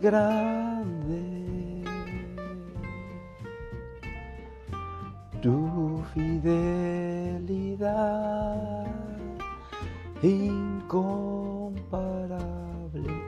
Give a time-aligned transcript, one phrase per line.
[0.00, 1.84] grande.
[5.42, 7.60] Tu fidelidad
[10.22, 11.80] incomparable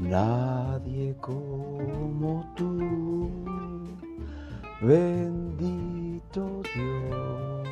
[0.00, 3.30] Nadie como tú,
[4.80, 7.68] bendito Dios.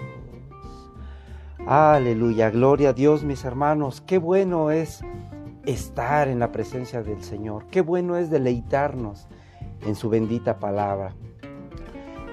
[1.67, 4.01] Aleluya, gloria a Dios mis hermanos.
[4.01, 5.03] Qué bueno es
[5.67, 7.67] estar en la presencia del Señor.
[7.71, 9.27] Qué bueno es deleitarnos
[9.85, 11.15] en su bendita palabra.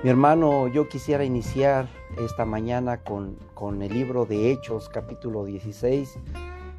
[0.03, 1.87] Mi hermano, yo quisiera iniciar
[2.23, 6.19] esta mañana con, con el libro de Hechos, capítulo 16,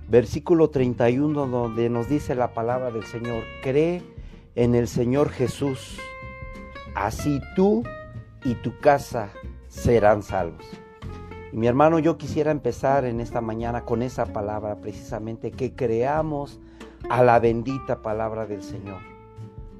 [0.08, 4.02] versículo 31, donde nos dice la palabra del Señor, cree
[4.54, 5.98] en el Señor Jesús,
[6.94, 7.82] así tú
[8.44, 9.30] y tu casa
[9.68, 10.83] serán salvos.
[11.54, 16.58] Y mi hermano, yo quisiera empezar en esta mañana con esa palabra, precisamente, que creamos
[17.08, 18.98] a la bendita palabra del Señor.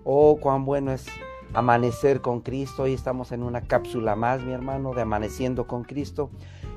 [0.04, 1.04] Oh, cuán bueno es
[1.52, 2.84] amanecer con Cristo.
[2.84, 6.30] Hoy estamos en una cápsula más, mi hermano, de amaneciendo con Cristo.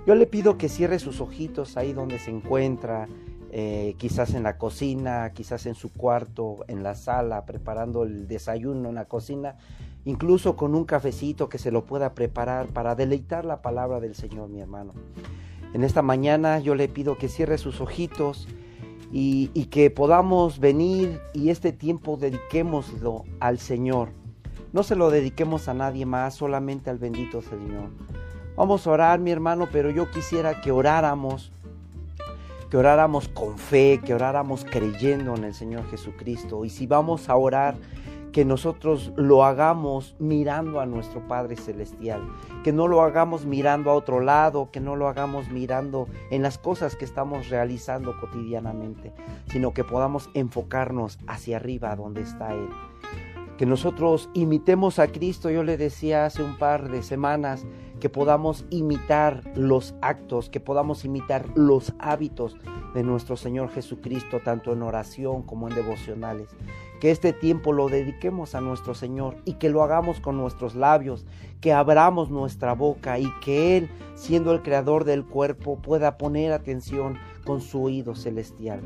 [0.07, 3.07] Yo le pido que cierre sus ojitos ahí donde se encuentra,
[3.51, 8.89] eh, quizás en la cocina, quizás en su cuarto, en la sala, preparando el desayuno
[8.89, 9.57] en la cocina,
[10.07, 14.49] incluso con un cafecito que se lo pueda preparar para deleitar la palabra del Señor,
[14.49, 14.93] mi hermano.
[15.73, 18.47] En esta mañana yo le pido que cierre sus ojitos
[19.11, 24.09] y, que podamos venir y este tiempo dediquémoslo al Señor
[24.73, 27.89] no se lo dediquemos a nadie más, solamente al bendito Señor.
[28.55, 31.51] Vamos a orar, mi hermano, pero yo quisiera que oráramos,
[32.69, 36.65] que oráramos con fe, que oráramos creyendo en el Señor Jesucristo.
[36.65, 37.75] Y si vamos a orar,
[38.37, 42.21] que nosotros lo hagamos mirando a nuestro Padre Celestial,
[42.63, 46.59] que no lo hagamos mirando a otro lado, que no lo hagamos mirando en las
[46.59, 49.11] cosas que estamos realizando cotidianamente,
[49.47, 52.69] sino que podamos enfocarnos hacia arriba donde está Él
[53.57, 55.49] que nosotros imitemos a Cristo.
[55.49, 57.65] Yo le decía hace un par de semanas
[57.99, 62.55] que podamos imitar los actos, que podamos imitar los hábitos
[62.93, 66.49] de nuestro Señor Jesucristo, tanto en oración como en devocionales.
[66.99, 71.25] Que este tiempo lo dediquemos a nuestro Señor y que lo hagamos con nuestros labios,
[71.61, 77.17] que abramos nuestra boca y que Él, siendo el creador del cuerpo, pueda poner atención
[77.45, 78.81] con su oído celestial.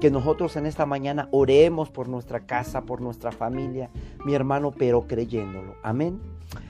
[0.00, 3.90] Que nosotros en esta mañana oremos por nuestra casa, por nuestra familia,
[4.24, 5.74] mi hermano, pero creyéndolo.
[5.82, 6.20] Amén.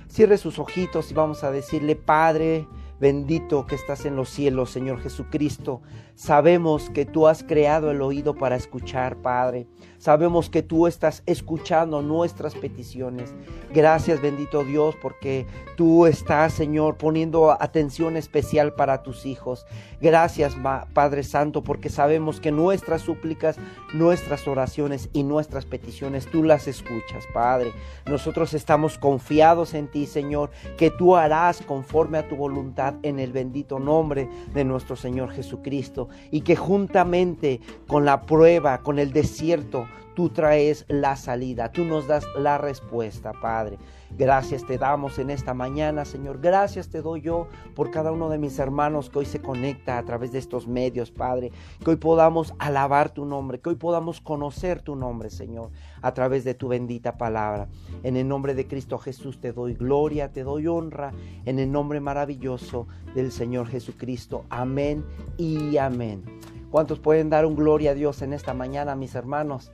[0.08, 2.66] Cierre sus ojitos y vamos a decirle, Padre,
[3.00, 5.82] bendito que estás en los cielos, Señor Jesucristo.
[6.14, 9.66] Sabemos que tú has creado el oído para escuchar, Padre.
[9.98, 13.34] Sabemos que tú estás escuchando nuestras peticiones.
[13.72, 15.46] Gracias, bendito Dios, porque
[15.76, 19.66] tú estás, Señor, poniendo atención especial para tus hijos.
[20.00, 20.54] Gracias,
[20.92, 23.56] Padre Santo, porque sabemos que nuestras súplicas,
[23.94, 27.72] nuestras oraciones y nuestras peticiones, tú las escuchas, Padre.
[28.04, 33.32] Nosotros estamos confiados en ti, Señor, que tú harás conforme a tu voluntad en el
[33.32, 39.86] bendito nombre de nuestro Señor Jesucristo y que juntamente con la prueba, con el desierto,
[40.14, 43.78] tú traes la salida, tú nos das la respuesta, Padre.
[44.16, 46.40] Gracias te damos en esta mañana, Señor.
[46.40, 50.04] Gracias te doy yo por cada uno de mis hermanos que hoy se conecta a
[50.04, 51.50] través de estos medios, Padre.
[51.82, 55.70] Que hoy podamos alabar tu nombre, que hoy podamos conocer tu nombre, Señor,
[56.00, 57.66] a través de tu bendita palabra.
[58.04, 61.12] En el nombre de Cristo Jesús te doy gloria, te doy honra,
[61.44, 62.86] en el nombre maravilloso
[63.16, 64.44] del Señor Jesucristo.
[64.48, 65.04] Amén
[65.38, 66.22] y amén.
[66.70, 69.72] ¿Cuántos pueden dar un gloria a Dios en esta mañana, mis hermanos?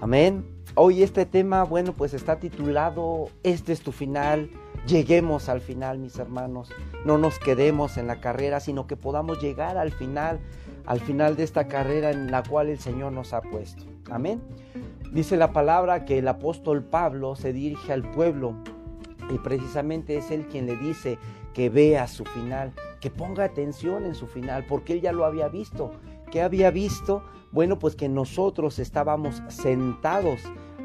[0.00, 0.46] Amén.
[0.76, 4.48] Hoy este tema, bueno, pues está titulado Este es tu final.
[4.86, 6.70] Lleguemos al final, mis hermanos.
[7.04, 10.38] No nos quedemos en la carrera, sino que podamos llegar al final,
[10.86, 13.82] al final de esta carrera en la cual el Señor nos ha puesto.
[14.08, 14.40] Amén.
[15.12, 18.54] Dice la palabra que el apóstol Pablo se dirige al pueblo
[19.30, 21.18] y precisamente es él quien le dice
[21.54, 25.48] que vea su final, que ponga atención en su final, porque él ya lo había
[25.48, 25.90] visto.
[26.30, 27.24] ¿Qué había visto?
[27.50, 30.42] Bueno, pues que nosotros estábamos sentados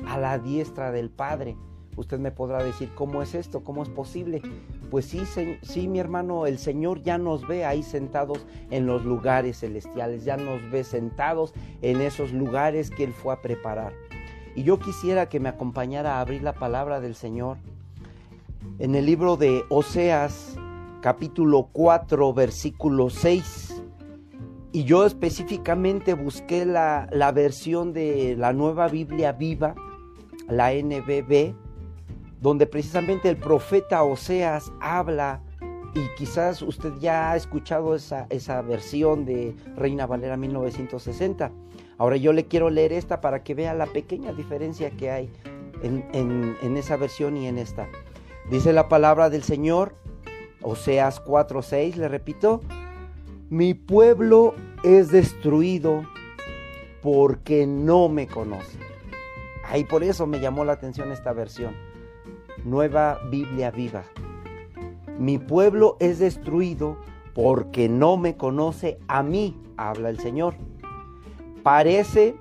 [0.08, 1.58] a la diestra del Padre.
[1.96, 3.64] Usted me podrá decir, ¿cómo es esto?
[3.64, 4.42] ¿Cómo es posible?
[4.90, 5.24] Pues sí,
[5.62, 10.38] sí, mi hermano, el Señor ya nos ve ahí sentados en los lugares celestiales, ya
[10.38, 13.94] nos ve sentados en esos lugares que Él fue a preparar.
[14.56, 17.58] Y yo quisiera que me acompañara a abrir la palabra del Señor
[18.80, 20.56] en el libro de Oseas,
[21.02, 23.73] capítulo 4, versículo 6.
[24.74, 29.76] Y yo específicamente busqué la, la versión de la nueva Biblia viva,
[30.50, 31.54] la NBB,
[32.42, 35.42] donde precisamente el profeta Oseas habla,
[35.96, 41.52] y quizás usted ya ha escuchado esa, esa versión de Reina Valera 1960,
[41.98, 45.30] Ahora yo le quiero leer esta para que vea la pequeña diferencia que hay
[45.84, 47.88] en, esa versión y en esta.
[48.50, 49.96] Dice la palabra del Señor,
[50.62, 52.62] Oseas 4:6, le repito,
[53.54, 56.04] mi pueblo es destruido
[57.04, 58.80] porque no me conoce.
[59.64, 61.76] Ahí por eso me llamó la atención esta versión.
[62.66, 64.06] Nueva Biblia viva.
[65.20, 66.98] Mi pueblo es destruido
[67.36, 70.56] porque no me conoce a mí, habla el Señor.
[71.62, 72.36] Parece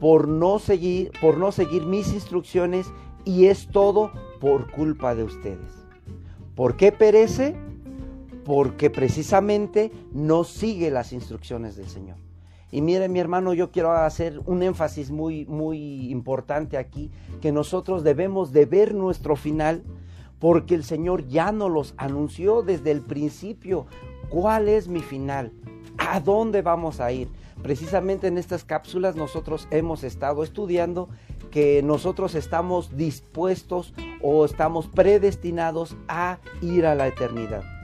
[0.00, 2.92] por no seguir, por no seguir mis instrucciones
[3.24, 4.10] y es todo
[4.40, 5.86] por culpa de ustedes.
[6.56, 7.54] ¿Por qué perece?
[8.46, 12.16] Porque precisamente no sigue las instrucciones del Señor.
[12.70, 17.10] Y mire mi hermano, yo quiero hacer un énfasis muy, muy importante aquí,
[17.40, 19.82] que nosotros debemos de ver nuestro final,
[20.38, 23.86] porque el Señor ya nos los anunció desde el principio.
[24.28, 25.52] ¿Cuál es mi final?
[25.98, 27.28] ¿A dónde vamos a ir?
[27.62, 31.08] Precisamente en estas cápsulas nosotros hemos estado estudiando
[31.50, 37.75] que nosotros estamos dispuestos o estamos predestinados a ir a la eternidad.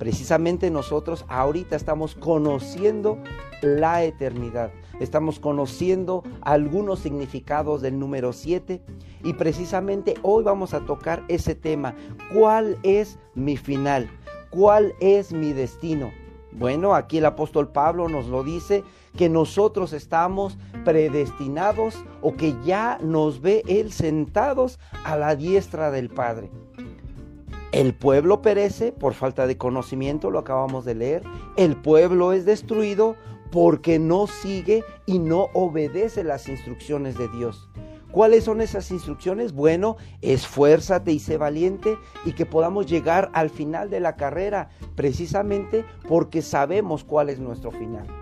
[0.00, 3.18] Precisamente nosotros ahorita estamos conociendo
[3.60, 4.72] la eternidad.
[4.98, 8.80] Estamos conociendo algunos significados del número 7
[9.24, 11.94] y precisamente hoy vamos a tocar ese tema.
[12.32, 14.08] ¿Cuál es mi final?
[14.48, 16.10] ¿Cuál es mi destino?
[16.50, 18.82] Bueno, aquí el apóstol Pablo nos lo dice,
[19.18, 26.08] que nosotros estamos predestinados o que ya nos ve Él sentados a la diestra del
[26.08, 26.50] Padre.
[27.72, 31.22] El pueblo perece por falta de conocimiento, lo acabamos de leer.
[31.56, 33.14] El pueblo es destruido
[33.52, 37.68] porque no sigue y no obedece las instrucciones de Dios.
[38.10, 39.52] ¿Cuáles son esas instrucciones?
[39.52, 45.84] Bueno, esfuérzate y sé valiente y que podamos llegar al final de la carrera, precisamente
[46.08, 48.19] porque sabemos cuál es nuestro final.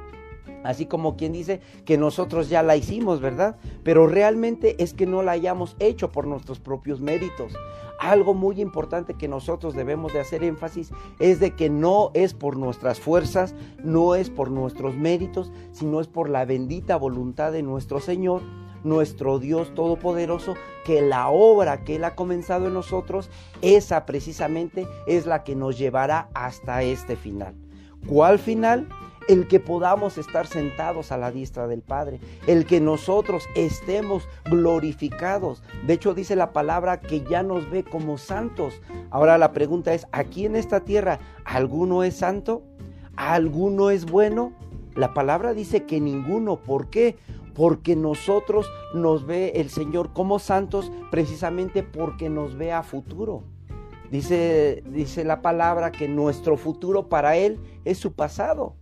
[0.68, 3.56] Así como quien dice que nosotros ya la hicimos, ¿verdad?
[3.84, 7.54] Pero realmente es que no la hayamos hecho por nuestros propios méritos.
[7.98, 12.58] Algo muy importante que nosotros debemos de hacer énfasis es de que no es por
[12.58, 17.98] nuestras fuerzas, no es por nuestros méritos, sino es por la bendita voluntad de nuestro
[17.98, 18.42] Señor
[18.84, 20.54] nuestro Dios Todopoderoso,
[20.84, 23.28] que la obra que Él ha comenzado en nosotros,
[23.60, 27.56] esa precisamente es la que nos llevará hasta este final.
[28.06, 28.88] ¿Cuál final?
[29.28, 35.62] El que podamos estar sentados a la diestra del Padre, el que nosotros estemos glorificados.
[35.86, 38.80] De hecho dice la palabra que ya nos ve como santos.
[39.10, 42.62] Ahora la pregunta es, ¿aquí en esta tierra alguno es santo?
[43.16, 44.52] ¿Alguno es bueno?
[44.94, 46.56] La palabra dice que ninguno.
[46.56, 47.16] ¿Por qué?
[47.54, 53.42] Porque nosotros nos ve el Señor como santos precisamente porque nos ve a futuro.
[54.10, 58.75] Dice, dice la palabra que nuestro futuro para Él es su pasado.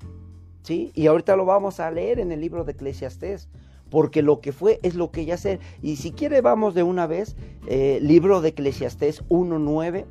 [0.69, 3.49] Y ahorita lo vamos a leer en el libro de Eclesiastés,
[3.91, 5.61] porque lo que fue es lo que ya sé.
[5.83, 7.37] Y si quiere vamos de una vez,
[7.69, 10.07] eh, libro de Eclesiastés 1.9.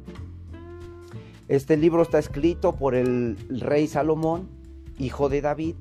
[1.47, 4.47] Este libro está escrito por el rey Salomón,
[4.97, 5.75] hijo de David.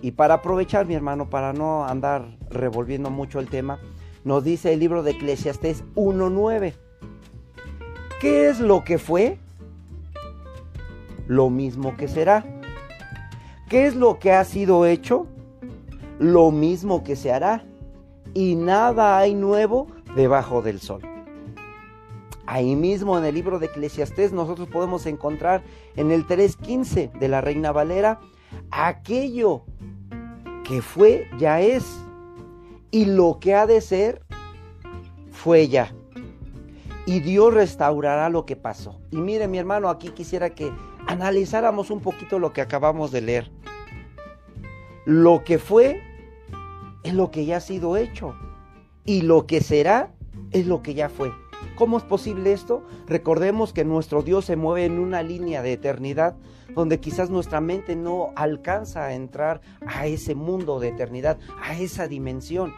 [0.00, 3.78] Y para aprovechar, mi hermano, para no andar revolviendo mucho el tema,
[4.24, 6.72] nos dice el libro de Eclesiastés 1.9.
[8.20, 9.38] ¿Qué es lo que fue?
[11.26, 12.59] Lo mismo que será
[13.70, 15.28] ¿Qué es lo que ha sido hecho?
[16.18, 17.64] Lo mismo que se hará.
[18.34, 19.86] Y nada hay nuevo
[20.16, 21.02] debajo del sol.
[22.46, 25.62] Ahí mismo en el libro de Eclesiastés nosotros podemos encontrar
[25.94, 28.18] en el 3.15 de la Reina Valera,
[28.72, 29.62] aquello
[30.64, 31.84] que fue ya es
[32.90, 34.20] y lo que ha de ser
[35.30, 35.94] fue ya.
[37.06, 39.00] Y Dios restaurará lo que pasó.
[39.12, 40.72] Y mire mi hermano, aquí quisiera que
[41.06, 43.59] analizáramos un poquito lo que acabamos de leer.
[45.04, 46.02] Lo que fue
[47.02, 48.34] es lo que ya ha sido hecho.
[49.04, 50.12] Y lo que será
[50.52, 51.32] es lo que ya fue.
[51.76, 52.84] ¿Cómo es posible esto?
[53.06, 56.36] Recordemos que nuestro Dios se mueve en una línea de eternidad
[56.74, 62.08] donde quizás nuestra mente no alcanza a entrar a ese mundo de eternidad, a esa
[62.08, 62.72] dimensión.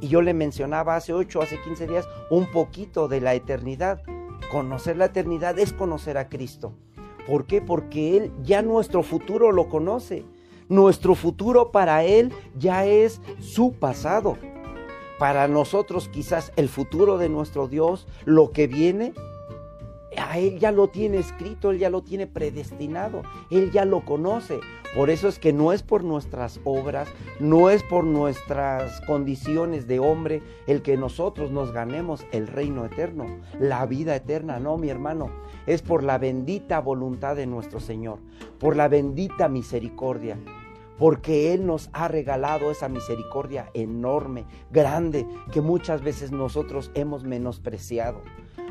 [0.00, 4.02] Y yo le mencionaba hace 8, hace 15 días un poquito de la eternidad.
[4.50, 6.74] Conocer la eternidad es conocer a Cristo.
[7.26, 7.60] ¿Por qué?
[7.60, 10.24] Porque Él ya nuestro futuro lo conoce.
[10.68, 14.38] Nuestro futuro para Él ya es su pasado.
[15.18, 19.12] Para nosotros quizás el futuro de nuestro Dios, lo que viene,
[20.18, 24.60] a Él ya lo tiene escrito, Él ya lo tiene predestinado, Él ya lo conoce.
[24.94, 27.08] Por eso es que no es por nuestras obras,
[27.40, 33.26] no es por nuestras condiciones de hombre el que nosotros nos ganemos el reino eterno,
[33.58, 35.30] la vida eterna, no, mi hermano,
[35.66, 38.18] es por la bendita voluntad de nuestro Señor,
[38.60, 40.38] por la bendita misericordia,
[40.98, 48.20] porque Él nos ha regalado esa misericordia enorme, grande, que muchas veces nosotros hemos menospreciado.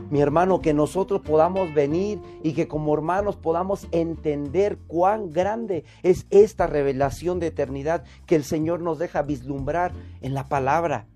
[0.10, 6.28] Mi hermano, que nosotros podamos venir y que como hermanos podamos entender cuán grande es
[6.30, 11.08] esta revelación de eternidad que el Señor nos deja vislumbrar en la palabra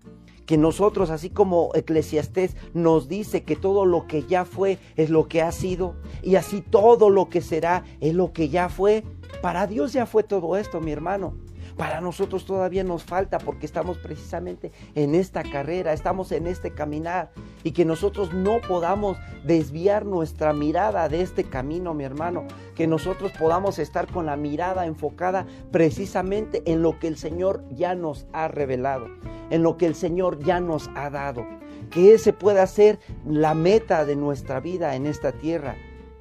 [0.48, 5.27] que nosotros, así como Eclesiastés nos dice que todo lo que ya fue es lo
[5.27, 9.03] que ha sido, y así todo lo que será es lo que ya fue.
[9.41, 11.36] Para Dios ya fue todo esto, mi hermano.
[11.77, 17.31] Para nosotros todavía nos falta porque estamos precisamente en esta carrera, estamos en este caminar
[17.63, 23.31] y que nosotros no podamos desviar nuestra mirada de este camino, mi hermano, que nosotros
[23.38, 28.48] podamos estar con la mirada enfocada precisamente en lo que el Señor ya nos ha
[28.48, 29.07] revelado,
[29.51, 31.46] en lo que el Señor ya nos ha dado,
[31.91, 35.75] que ese pueda ser la meta de nuestra vida en esta tierra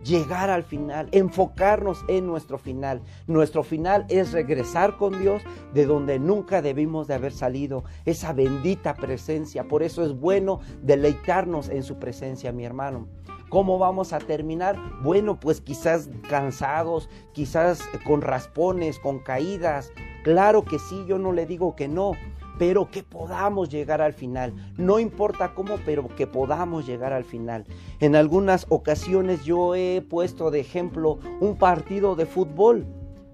[0.06, 3.02] llegar al final, enfocarnos en nuestro final.
[3.26, 5.42] Nuestro final es regresar con Dios
[5.74, 9.64] de donde nunca debimos de haber salido, esa bendita presencia.
[9.64, 13.08] Por eso es bueno deleitarnos en su presencia, mi hermano.
[13.48, 14.76] ¿Cómo vamos a terminar?
[15.02, 19.92] Bueno, pues quizás cansados, quizás con raspones, con caídas.
[20.24, 22.12] Claro que sí, yo no le digo que no,
[22.58, 24.54] pero que podamos llegar al final.
[24.76, 27.64] No importa cómo, pero que podamos llegar al final.
[28.00, 32.86] En algunas ocasiones yo he puesto de ejemplo un partido de fútbol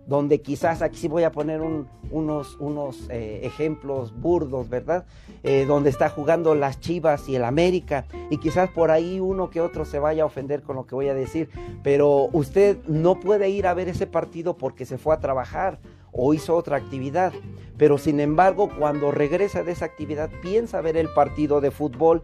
[0.07, 5.07] donde quizás aquí sí voy a poner unos, unos eh, ejemplos burdos, ¿verdad?
[5.43, 9.61] Eh, donde está jugando las Chivas y el América, y quizás por ahí uno que
[9.61, 11.50] otro se vaya a ofender con lo que voy a decir,
[11.83, 15.79] pero usted no puede ir a ver ese partido porque se fue a trabajar
[16.12, 17.33] o hizo otra actividad,
[17.76, 22.23] pero sin embargo cuando regresa de esa actividad piensa ver el partido de fútbol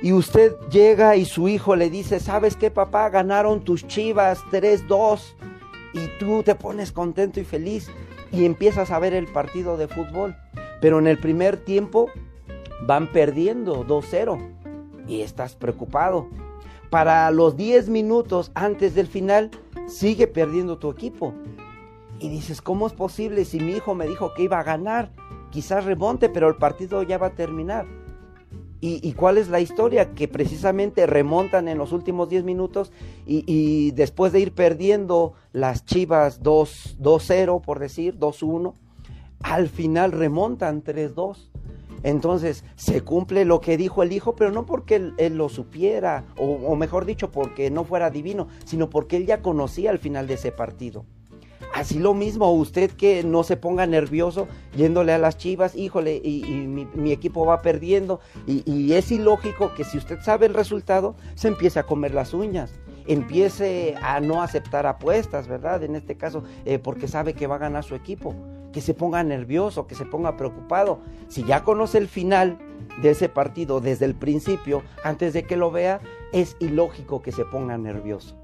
[0.00, 3.10] y usted llega y su hijo le dice, ¿sabes qué papá?
[3.10, 5.34] Ganaron tus chivas 3-2
[5.92, 7.90] y tú te pones contento y feliz
[8.30, 10.36] y empiezas a ver el partido de fútbol.
[10.80, 12.08] Pero en el primer tiempo
[12.86, 14.38] van perdiendo 2-0
[15.08, 16.28] y estás preocupado.
[16.90, 19.50] Para los 10 minutos antes del final
[19.88, 21.34] sigue perdiendo tu equipo
[22.20, 25.12] y dices, ¿cómo es posible si mi hijo me dijo que iba a ganar?
[25.50, 27.86] Quizás remonte, pero el partido ya va a terminar.
[28.80, 30.14] ¿Y, cuál es la historia?
[30.14, 32.92] Que precisamente remontan en los últimos 10 minutos
[33.26, 38.74] y, después de ir perdiendo las Chivas 2-0, por decir, 2-1,
[39.42, 41.50] al final remontan 3-2.
[42.04, 46.76] Entonces se cumple lo que dijo el hijo, pero no porque él, lo supiera, o
[46.76, 50.52] mejor dicho, porque no fuera divino, sino porque él ya conocía el final de ese
[50.52, 51.04] partido.
[51.74, 56.42] Así lo mismo, usted que no se ponga nervioso yéndole a las chivas, híjole, y,
[56.66, 58.20] mi, equipo va perdiendo.
[58.46, 62.72] Y, es ilógico que si usted sabe el resultado, se empiece a comer las uñas,
[63.06, 65.82] empiece a no aceptar apuestas, ¿verdad?
[65.82, 68.34] En este caso, eh, porque sabe que va a ganar su equipo.
[68.72, 71.00] Que se ponga nervioso, que se ponga preocupado.
[71.28, 72.58] Si ya conoce el final
[73.02, 76.00] de ese partido desde el principio, antes de que lo vea,
[76.32, 78.36] es ilógico que se ponga nervioso.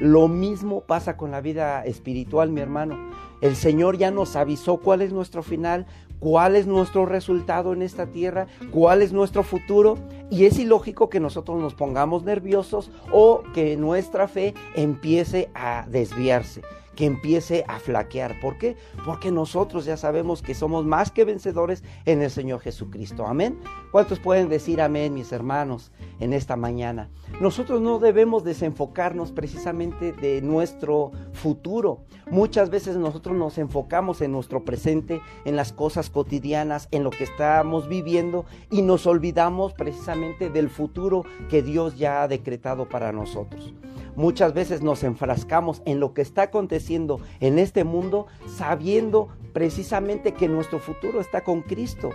[0.00, 3.10] Lo mismo pasa con la vida espiritual, mi hermano.
[3.40, 5.86] El Señor ya nos avisó cuál es nuestro final,
[6.18, 9.98] cuál es nuestro resultado en esta tierra, cuál es nuestro futuro.
[10.30, 16.62] Y es ilógico que nosotros nos pongamos nerviosos o que nuestra fe empiece a desviarse
[16.94, 18.40] que empiece a flaquear.
[18.40, 18.76] ¿Por qué?
[19.04, 23.26] Porque nosotros ya sabemos que somos más que vencedores en el Señor Jesucristo.
[23.26, 23.58] Amén.
[23.92, 27.08] ¿Cuántos pueden decir amén, mis hermanos, en esta mañana?
[27.40, 32.04] Nosotros no debemos desenfocarnos precisamente de nuestro futuro.
[32.30, 37.24] Muchas veces nosotros nos enfocamos en nuestro presente, en las cosas cotidianas, en lo que
[37.24, 43.72] estamos viviendo y nos olvidamos precisamente del futuro que Dios ya ha decretado para nosotros.
[44.16, 50.48] Muchas veces nos enfrascamos en lo que está aconteciendo en este mundo sabiendo precisamente que
[50.48, 52.10] nuestro futuro está con Cristo.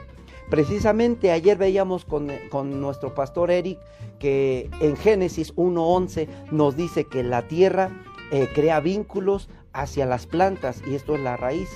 [0.50, 2.30] Precisamente ayer veíamos con,
[2.80, 3.80] nuestro pastor Eric
[4.20, 7.90] que en Génesis 1.11 nos dice que la tierra
[8.32, 11.70] eh, crea vínculos hacia las plantas y esto es la raíz.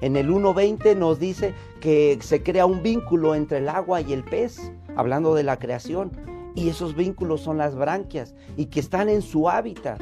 [0.00, 4.24] En el 1.20 nos dice que se crea un vínculo entre el agua y el
[4.24, 6.10] pez, hablando de la creación.
[6.54, 10.00] Y esos vínculos son las branquias y que están en su hábitat.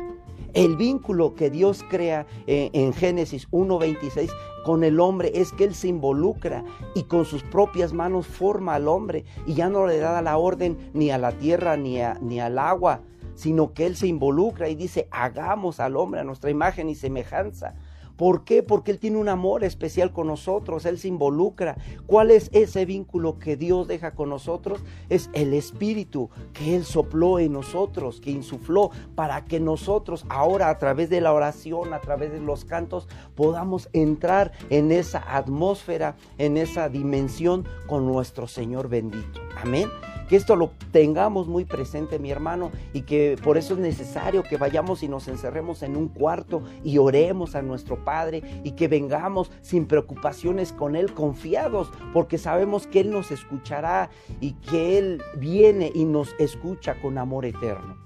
[0.52, 4.30] El vínculo que Dios crea en, en Génesis 1.26
[4.64, 8.88] con el hombre es que Él se involucra y con sus propias manos forma al
[8.88, 12.58] hombre y ya no le da la orden ni a la tierra ni, ni al
[12.58, 13.00] agua,
[13.34, 17.74] sino que Él se involucra y dice, hagamos al hombre a nuestra imagen y semejanza.
[18.22, 18.62] ¿Por qué?
[18.62, 21.76] Porque Él tiene un amor especial con nosotros, Él se involucra.
[22.06, 24.78] ¿Cuál es ese vínculo que Dios deja con nosotros?
[25.08, 30.78] Es el Espíritu que Él sopló en nosotros, que insufló para que nosotros ahora a
[30.78, 36.58] través de la oración, a través de los cantos, podamos entrar en esa atmósfera, en
[36.58, 39.40] esa dimensión con nuestro Señor bendito.
[39.60, 39.88] Amén.
[40.32, 44.56] Que esto lo tengamos muy presente, mi hermano, y que por eso es necesario que
[44.56, 49.50] vayamos y nos encerremos en un cuarto y oremos a nuestro Padre y que vengamos
[49.60, 54.08] sin preocupaciones con Él, confiados, porque sabemos que Él nos escuchará
[54.40, 57.98] y que Él viene y nos escucha con amor eterno.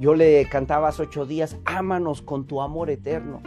[0.00, 3.42] Yo le cantaba hace ocho días, ámanos con tu amor eterno.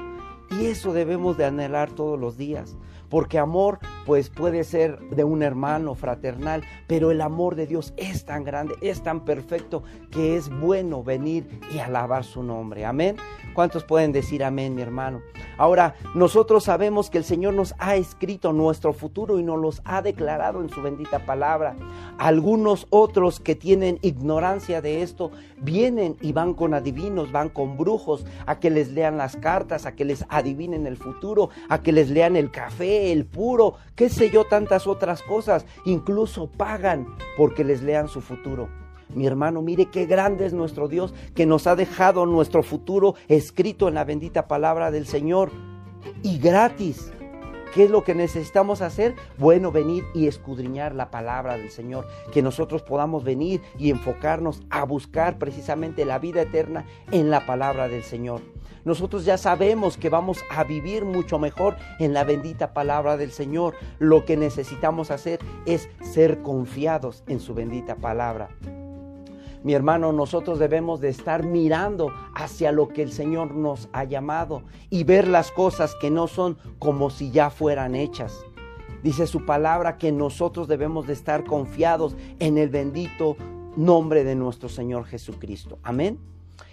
[0.51, 2.77] Y eso debemos de anhelar todos los días.
[3.09, 3.79] Porque amor
[4.09, 8.73] pues puede ser de un hermano fraternal, pero el amor de Dios es tan grande,
[8.81, 12.85] es tan perfecto que es bueno venir y alabar su nombre.
[12.85, 13.17] Amén.
[13.53, 15.21] ¿Cuántos pueden decir amén, mi hermano?
[15.59, 20.01] Ahora, nosotros sabemos que el Señor nos ha escrito nuestro futuro y nos los ha
[20.01, 21.75] declarado en su bendita palabra.
[22.17, 28.25] Algunos otros que tienen ignorancia de esto vienen y van con adivinos, van con brujos
[28.45, 32.09] a que les lean las cartas, a que les adivinen el futuro, a que les
[32.09, 35.65] lean el café, el puro, qué sé yo, tantas otras cosas.
[35.83, 38.69] Incluso pagan porque les lean su futuro.
[39.13, 43.89] Mi hermano, mire qué grande es nuestro Dios que nos ha dejado nuestro futuro escrito
[43.89, 45.51] en la bendita palabra del Señor
[46.23, 47.11] y gratis.
[47.73, 49.15] ¿Qué es lo que necesitamos hacer?
[49.37, 54.83] Bueno, venir y escudriñar la palabra del Señor, que nosotros podamos venir y enfocarnos a
[54.85, 58.41] buscar precisamente la vida eterna en la palabra del Señor.
[58.85, 63.75] Nosotros ya sabemos que vamos a vivir mucho mejor en la bendita palabra del Señor.
[63.99, 68.49] Lo que necesitamos hacer es ser confiados en su bendita palabra.
[69.63, 74.63] Mi hermano, nosotros debemos de estar mirando hacia lo que el Señor nos ha llamado
[74.89, 78.39] y ver las cosas que no son como si ya fueran hechas.
[79.03, 83.35] Dice su palabra que nosotros debemos de estar confiados en el bendito
[83.75, 85.77] nombre de nuestro Señor Jesucristo.
[85.83, 86.19] Amén.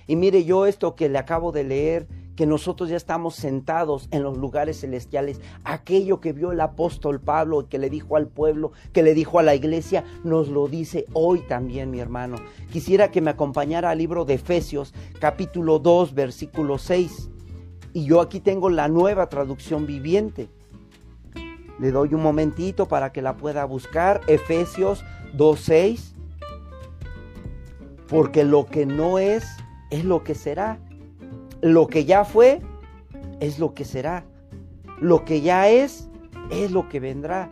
[0.07, 4.23] Y mire yo esto que le acabo de leer que nosotros ya estamos sentados en
[4.23, 5.41] los lugares celestiales.
[5.65, 9.39] Aquello que vio el apóstol Pablo y que le dijo al pueblo, que le dijo
[9.39, 12.37] a la iglesia, nos lo dice hoy también, mi hermano.
[12.71, 17.31] Quisiera que me acompañara al libro de Efesios, capítulo 2, versículo 6.
[17.95, 20.51] Y yo aquí tengo la nueva traducción viviente.
[21.79, 24.21] Le doy un momentito para que la pueda buscar.
[24.27, 25.03] Efesios
[25.57, 26.15] 6.
[28.09, 29.47] Porque lo que no es,
[29.91, 30.79] es lo que será
[31.63, 32.61] lo que ya fue
[33.41, 34.25] es lo que será.
[35.01, 36.09] Lo que ya es
[36.51, 37.51] es lo que vendrá.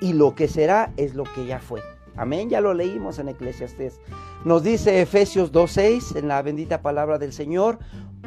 [0.00, 1.80] Y lo que será es lo que ya fue.
[2.16, 4.00] Amén, ya lo leímos en Eclesiastés.
[4.44, 7.78] Nos dice Efesios 2.6 en la bendita palabra del Señor,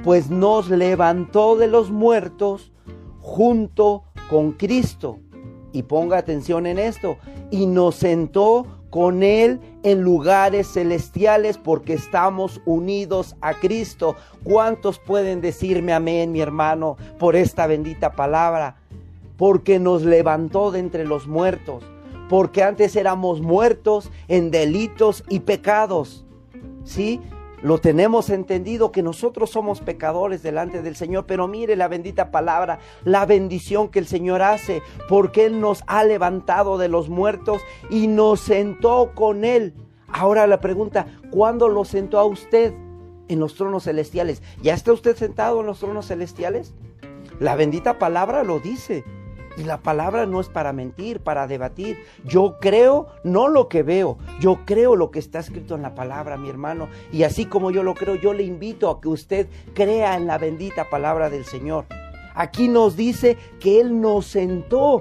[0.03, 2.71] pues nos levantó de los muertos
[3.19, 5.19] junto con Cristo.
[5.71, 7.17] Y ponga atención en esto,
[7.51, 14.15] y nos sentó con Él en lugares celestiales porque estamos unidos a Cristo.
[14.45, 18.77] ¿Cuántos pueden decirme amén, mi hermano, por esta bendita palabra?
[19.35, 21.83] Porque nos levantó de entre los muertos,
[22.29, 26.25] porque antes éramos muertos en delitos y pecados.
[26.85, 27.19] ¿Sí?
[27.65, 32.77] Lo tenemos entendido que nosotros somos pecadores delante del Señor, pero mire la bendita palabra,
[33.03, 38.05] la bendición que el Señor hace, porque Él nos ha levantado de los muertos y
[38.05, 39.73] nos sentó con Él.
[40.07, 42.71] Ahora la pregunta, ¿cuándo lo sentó a usted
[43.29, 44.43] en los tronos celestiales?
[44.61, 46.75] ¿Ya está usted sentado en los tronos celestiales?
[47.39, 49.03] La bendita palabra lo dice.
[49.57, 51.97] Y la palabra no es para mentir, para debatir.
[52.25, 56.37] Yo creo no lo que veo, yo creo lo que está escrito en la palabra,
[56.37, 56.89] mi hermano.
[57.11, 60.37] Y así como yo lo creo, yo le invito a que usted crea en la
[60.37, 61.85] bendita palabra del Señor.
[62.35, 64.99] Aquí nos dice que Él nos sentó.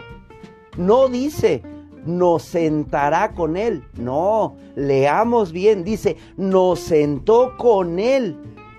[0.76, 1.62] No dice,
[2.04, 3.84] nos sentará con Él.
[3.94, 8.38] No, leamos bien, dice, nos sentó con Él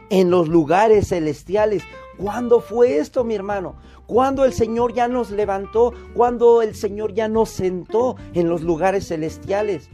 [0.10, 1.84] en los lugares celestiales.
[2.18, 3.76] ¿Cuándo fue esto, mi hermano?
[4.08, 9.08] Cuando el Señor ya nos levantó, cuando el Señor ya nos sentó en los lugares
[9.08, 9.90] celestiales.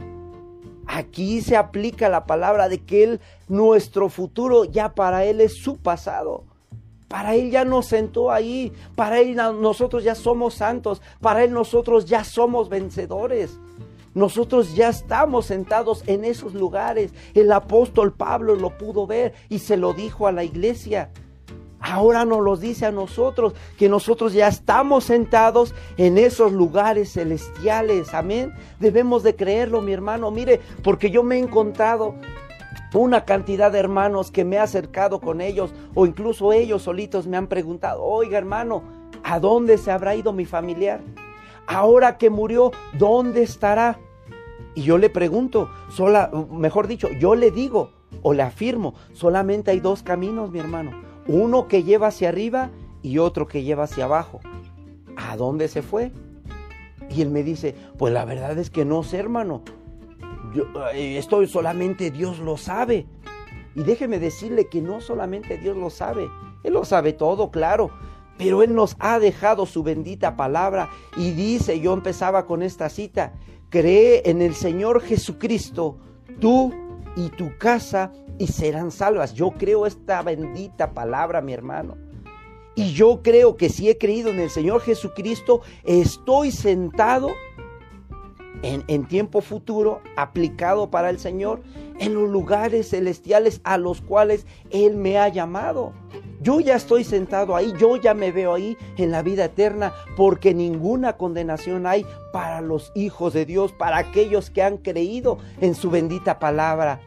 [0.86, 5.78] Aquí se aplica la palabra de que Él, nuestro futuro, ya para Él es su
[5.78, 6.44] pasado.
[7.08, 8.72] Para Él ya nos sentó ahí.
[8.96, 11.02] Para Él nosotros ya somos santos.
[11.20, 13.58] Para Él nosotros ya somos vencedores.
[14.14, 17.12] Nosotros ya estamos sentados en esos lugares.
[17.34, 21.10] El apóstol Pablo lo pudo ver y se lo dijo a la iglesia.
[21.92, 28.14] Ahora nos los dice a nosotros, que nosotros ya estamos sentados en esos lugares celestiales.
[28.14, 28.54] Amén.
[28.80, 30.30] Debemos de creerlo, mi hermano.
[30.30, 32.14] Mire, porque yo me he encontrado
[32.94, 37.36] una cantidad de hermanos que me he acercado con ellos o incluso ellos solitos me
[37.36, 38.84] han preguntado, oiga hermano,
[39.22, 41.02] ¿a dónde se habrá ido mi familiar?
[41.66, 43.98] Ahora que murió, ¿dónde estará?
[44.74, 47.90] Y yo le pregunto, sola, mejor dicho, yo le digo
[48.22, 51.11] o le afirmo, solamente hay dos caminos, mi hermano.
[51.26, 52.70] Uno que lleva hacia arriba
[53.02, 54.40] y otro que lleva hacia abajo.
[55.16, 56.12] ¿A dónde se fue?
[57.10, 59.62] Y él me dice, pues la verdad es que no sé, hermano.
[60.54, 63.06] Yo, eh, esto solamente Dios lo sabe.
[63.74, 66.28] Y déjeme decirle que no solamente Dios lo sabe,
[66.62, 67.90] Él lo sabe todo, claro,
[68.36, 73.32] pero Él nos ha dejado su bendita palabra y dice, yo empezaba con esta cita,
[73.70, 75.96] cree en el Señor Jesucristo,
[76.38, 76.72] tú
[77.16, 79.34] y tu casa y serán salvas.
[79.34, 81.96] Yo creo esta bendita palabra, mi hermano.
[82.74, 87.30] Y yo creo que si he creído en el Señor Jesucristo, estoy sentado
[88.62, 91.62] en, tiempo futuro, aplicado para el Señor,
[91.98, 95.92] en los lugares celestiales a los cuales Él me ha llamado.
[96.40, 100.54] Yo ya estoy sentado ahí, yo ya me veo ahí en la vida eterna, porque
[100.54, 105.90] ninguna condenación hay para los hijos de Dios, para aquellos que han creído en su
[105.90, 107.00] bendita palabra.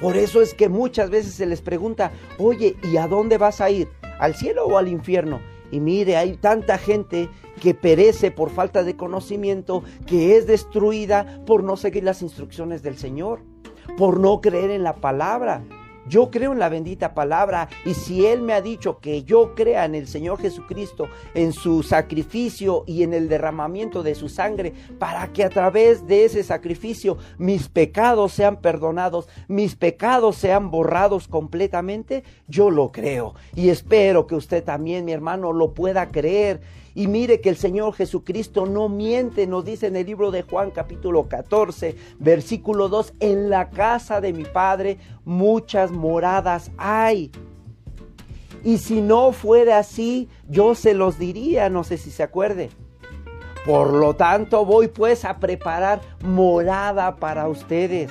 [0.00, 3.70] Por eso es que muchas veces se les pregunta, oye, ¿y a dónde vas a
[3.70, 3.88] ir?
[4.18, 5.40] ¿Al cielo o al infierno?
[5.70, 7.28] Y mire, hay tanta gente
[7.60, 12.96] que perece por falta de conocimiento, que es destruida por no seguir las instrucciones del
[12.96, 13.42] Señor,
[13.96, 15.62] por no creer en la palabra.
[16.08, 19.84] Yo creo en la bendita palabra y si Él me ha dicho que yo crea
[19.84, 25.30] en el Señor Jesucristo, en su sacrificio y en el derramamiento de su sangre, para
[25.32, 32.24] que a través de ese sacrificio mis pecados sean perdonados, mis pecados sean borrados completamente,
[32.48, 36.60] yo lo creo y espero que usted también, mi hermano, lo pueda creer
[36.94, 40.70] y mire que el Señor Jesucristo no miente, nos dice en el libro de Juan
[40.70, 47.30] capítulo 14, versículo 2, en la casa de mi Padre muchas moradas hay.
[48.62, 52.70] Y si no fuera así, yo se los diría, no sé si se acuerde.
[53.64, 58.10] Por lo tanto, voy pues a preparar morada para ustedes.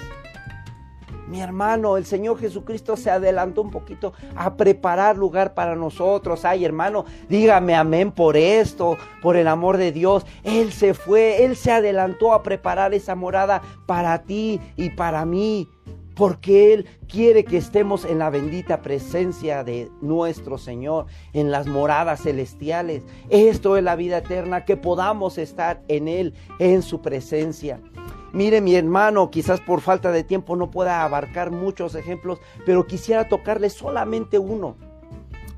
[1.30, 6.44] Mi hermano, el Señor Jesucristo se adelantó un poquito a preparar lugar para nosotros.
[6.44, 10.26] Ay, hermano, dígame amén por esto, por el amor de Dios.
[10.44, 15.70] Él se fue, Él se adelantó a preparar esa morada para ti y para mí.
[16.20, 22.24] Porque Él quiere que estemos en la bendita presencia de nuestro Señor, en las moradas
[22.24, 23.04] celestiales.
[23.30, 27.80] Esto es la vida eterna, que podamos estar en Él, en su presencia.
[28.34, 33.30] Mire mi hermano, quizás por falta de tiempo no pueda abarcar muchos ejemplos, pero quisiera
[33.30, 34.76] tocarle solamente uno.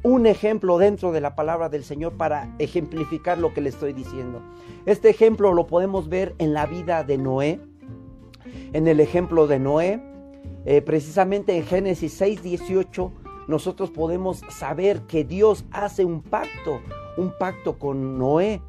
[0.04, 4.44] Un ejemplo dentro de la palabra del Señor para ejemplificar lo que le estoy diciendo.
[4.86, 7.60] Este ejemplo lo podemos ver en la vida de Noé.
[8.74, 10.11] En el ejemplo de Noé,
[10.66, 13.12] eh, precisamente en Génesis 6, 18,
[13.48, 16.80] nosotros podemos saber que Dios hace un pacto,
[17.18, 18.62] un pacto con Noé.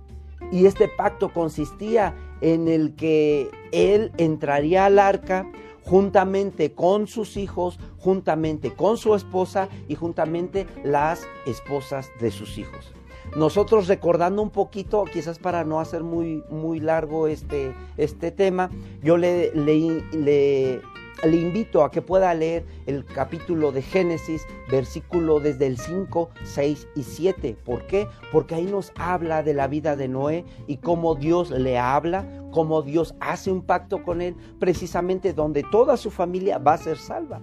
[0.50, 5.50] Y este pacto consistía en el que él entraría al arca
[5.84, 12.92] juntamente con sus hijos, juntamente con su esposa y juntamente las esposas de sus hijos.
[13.36, 18.70] Nosotros recordando un poquito, quizás para no hacer muy, muy largo este, este tema,
[19.02, 20.82] yo le, le, le
[21.22, 26.88] le invito a que pueda leer el capítulo de Génesis, versículo desde el 5, 6
[26.96, 27.56] y 7.
[27.64, 28.08] ¿Por qué?
[28.30, 32.82] Porque ahí nos habla de la vida de Noé y cómo Dios le habla, cómo
[32.82, 37.42] Dios hace un pacto con él, precisamente donde toda su familia va a ser salva.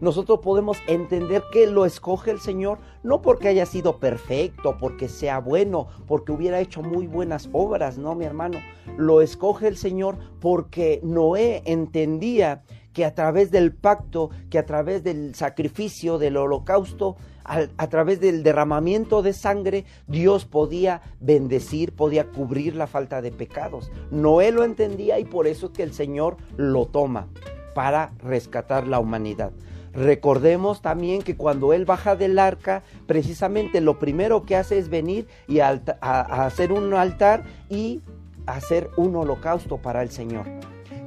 [0.00, 5.38] Nosotros podemos entender que lo escoge el Señor no porque haya sido perfecto, porque sea
[5.38, 8.58] bueno, porque hubiera hecho muy buenas obras, no, mi hermano.
[8.98, 12.64] Lo escoge el Señor porque Noé entendía
[12.94, 18.42] que a través del pacto, que a través del sacrificio, del holocausto, a, través del
[18.42, 23.90] derramamiento de sangre, Dios podía bendecir, podía cubrir la falta de pecados.
[24.10, 27.26] Noé lo entendía y por eso es que el Señor lo toma
[27.74, 29.50] para rescatar la humanidad.
[29.92, 35.28] Recordemos también que cuando Él baja del arca, precisamente lo primero que hace es venir
[35.46, 38.00] y hacer un altar y
[38.46, 40.46] hacer un holocausto para el Señor.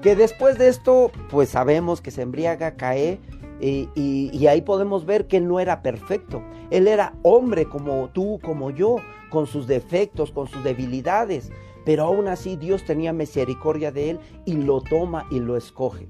[0.01, 3.19] Que después de esto, pues sabemos que se embriaga, cae,
[3.59, 6.43] y, ahí podemos ver que él no era perfecto.
[6.69, 8.97] Él era hombre como tú, como yo,
[9.29, 11.51] con sus defectos, con sus debilidades.
[11.85, 16.07] Pero aún así Dios tenía misericordia de él y lo toma y lo escoge.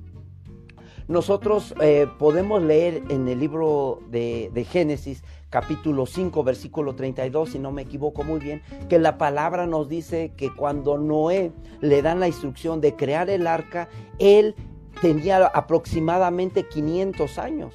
[1.07, 7.59] Nosotros eh, podemos leer en el libro de, de Génesis capítulo 5, versículo 32, si
[7.59, 12.19] no me equivoco muy bien, que la palabra nos dice que cuando Noé le dan
[12.19, 14.55] la instrucción de crear el arca, él
[15.01, 17.73] tenía aproximadamente 500 años.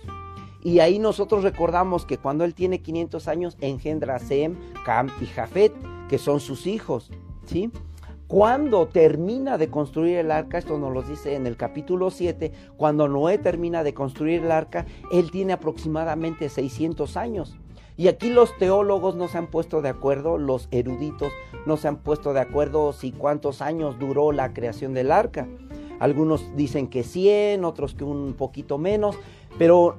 [0.62, 5.26] Y ahí nosotros recordamos que cuando él tiene 500 años engendra a Sem, Cam y
[5.26, 5.72] Jafet,
[6.08, 7.10] que son sus hijos,
[7.46, 7.70] ¿sí?
[8.28, 13.06] Cuando termina de construir el arca, esto nos lo dice en el capítulo 7, cuando
[13.06, 17.58] Noé termina de construir el arca, él tiene aproximadamente 600 años.
[17.96, 21.32] Y aquí los teólogos no se han puesto de acuerdo, los eruditos
[21.66, 25.46] no se han puesto de acuerdo si cuántos años duró la creación del arca.
[26.00, 29.16] Algunos dicen que 100, otros que un poquito menos,
[29.58, 29.98] pero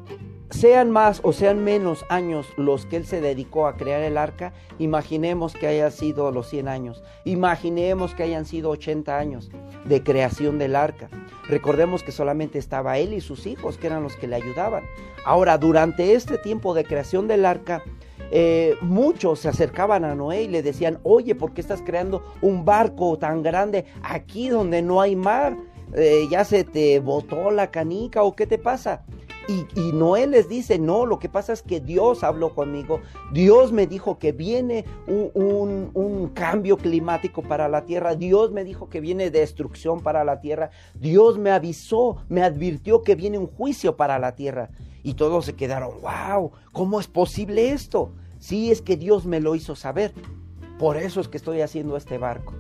[0.50, 4.54] sean más o sean menos años los que él se dedicó a crear el arca,
[4.80, 9.50] imaginemos que hayan sido los 100 años, imaginemos que hayan sido 80 años
[9.86, 11.10] de creación del arca.
[11.48, 14.84] Recordemos que solamente estaba él y sus hijos, que eran los que le ayudaban.
[15.26, 17.84] Ahora, durante este tiempo de creación del arca,
[18.32, 22.66] eh, muchos se acercaban a Noé y le decían, oye, ¿por qué estás creando un
[22.66, 25.56] barco tan grande aquí donde no hay mar?
[25.96, 29.04] Eh, ¿Ya se te botó la canica o qué te pasa?
[29.48, 33.02] Y, Noé les dice, no, lo que pasa es que Dios habló conmigo,
[33.34, 38.90] Dios me dijo que viene un, un, cambio climático para la tierra, Dios me dijo
[38.90, 43.98] que viene destrucción para la tierra, Dios me avisó, me advirtió que viene un juicio
[43.98, 44.70] para la tierra.
[45.04, 48.14] Y todos se quedaron, wow, ¿cómo es posible esto?
[48.40, 50.14] Sí, es que Dios me lo hizo saber.
[50.80, 52.54] Por eso es que estoy haciendo este barco.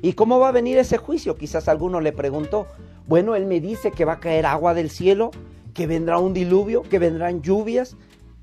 [0.00, 1.36] ¿Y cómo va a venir ese juicio?
[1.36, 2.66] Quizás alguno le preguntó.
[3.06, 5.30] Bueno, él me dice que va a caer agua del cielo
[5.74, 7.96] que vendrá un diluvio, que vendrán lluvias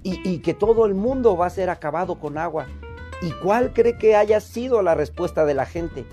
[0.03, 2.67] y, que todo el mundo va a ser acabado con agua.
[3.21, 6.05] ¿Y cuál cree que haya sido la respuesta de la gente?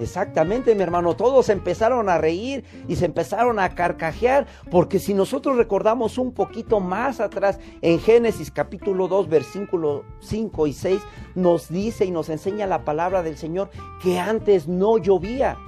[0.00, 5.56] Exactamente, mi hermano, todos empezaron a reír y se empezaron a carcajear, porque si nosotros
[5.56, 11.00] recordamos un poquito más atrás, en Génesis capítulo 2, versículos 5 y 6,
[11.34, 15.58] nos dice y nos enseña la palabra del Señor que antes no llovía.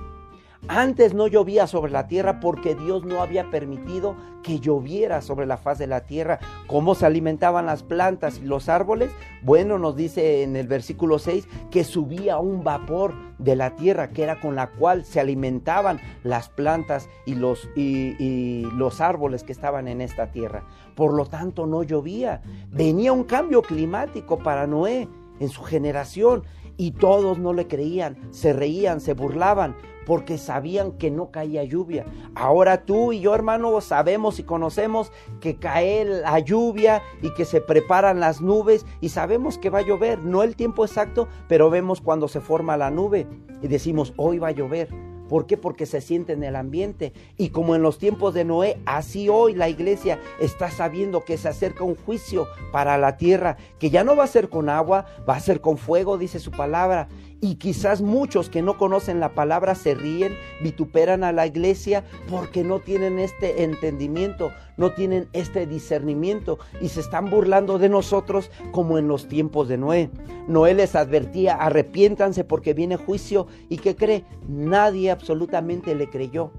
[0.68, 5.56] Antes no llovía sobre la tierra porque Dios no había permitido que lloviera sobre la
[5.56, 6.38] faz de la tierra.
[6.66, 9.10] ¿Cómo se alimentaban las plantas y los árboles?
[9.42, 14.22] Bueno, nos dice en el versículo 6 que subía un vapor de la tierra que
[14.22, 19.88] era con la cual se alimentaban las plantas y los, y, los árboles que estaban
[19.88, 20.64] en esta tierra.
[20.94, 22.42] Por lo tanto, no llovía.
[22.70, 25.08] Venía un cambio climático para Noé
[25.40, 26.44] en su generación
[26.76, 32.04] y todos no le creían, se reían, se burlaban, porque sabían que no caía lluvia.
[32.34, 37.60] Ahora tú y yo, hermano, sabemos y conocemos que cae la lluvia y que se
[37.60, 40.18] preparan las nubes y sabemos que va a llover.
[40.24, 43.26] No el tiempo exacto, pero vemos cuando se forma la nube
[43.62, 45.09] y decimos, hoy va a llover.
[45.30, 45.56] ¿Por qué?
[45.56, 47.12] Porque se siente en el ambiente.
[47.36, 51.48] Y como en los tiempos de Noé, así hoy la iglesia está sabiendo que se
[51.48, 55.36] acerca un juicio para la tierra, que ya no va a ser con agua, va
[55.36, 57.06] a ser con fuego, dice su palabra.
[57.42, 62.62] Y quizás muchos que no conocen la palabra se ríen, vituperan a la iglesia porque
[62.62, 68.98] no tienen este entendimiento, no tienen este discernimiento y se están burlando de nosotros como
[68.98, 70.10] en los tiempos de Noé.
[70.48, 76.52] Noé les advertía, arrepiéntanse porque viene juicio y que cree, nadie absolutamente le creyó.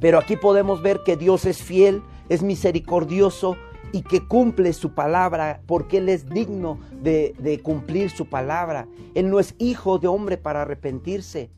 [0.00, 3.56] Pero aquí podemos ver que Dios es fiel, es misericordioso
[3.92, 8.88] y que cumple su palabra porque Él es digno de, cumplir su palabra.
[9.14, 11.50] Él no es hijo de hombre para arrepentirse,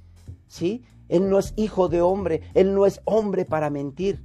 [0.46, 0.84] ¿sí?
[1.08, 4.22] Él no es hijo de hombre, Él no es hombre para mentir.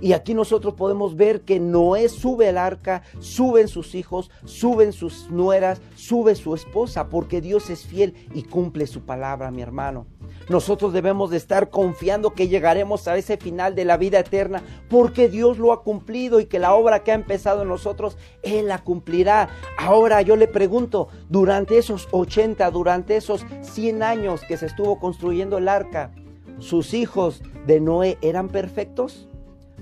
[0.00, 5.30] Y aquí nosotros podemos ver que Noé sube el arca, suben sus hijos, suben sus
[5.30, 10.06] nueras, sube su esposa, porque Dios es fiel y cumple su palabra, mi hermano.
[10.48, 15.28] Nosotros debemos de estar confiando que llegaremos a ese final de la vida eterna porque
[15.28, 18.82] Dios lo ha cumplido y que la obra que ha empezado en nosotros, Él la
[18.82, 19.48] cumplirá.
[19.78, 25.56] Ahora yo le pregunto, durante esos 80, durante esos 100 años que se estuvo construyendo
[25.56, 26.12] el arca,
[26.58, 29.28] ¿sus hijos de Noé eran perfectos?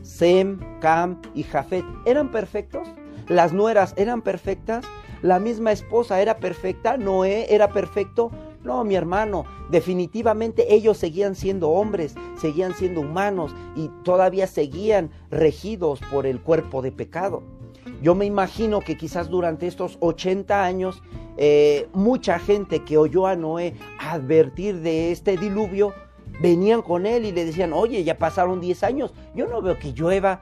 [0.03, 2.89] Sem, Cam y Jafet, ¿eran perfectos?
[3.29, 4.85] ¿Las nueras eran perfectas?
[5.23, 6.97] ¿La misma esposa era perfecta?
[6.97, 8.31] ¿Noé era perfecto?
[8.65, 16.01] No, mi hermano, definitivamente ellos seguían siendo hombres, seguían siendo humanos y todavía seguían regidos
[16.11, 17.43] por el cuerpo de pecado.
[18.03, 21.03] Yo me imagino que quizás durante estos 80 años
[21.37, 25.93] eh, mucha gente que oyó a Noé advertir de este diluvio,
[26.41, 29.93] venían con él y le decían, oye, ya pasaron 10 años, yo no veo que
[29.93, 30.41] llueva.